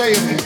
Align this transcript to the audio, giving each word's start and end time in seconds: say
say 0.00 0.37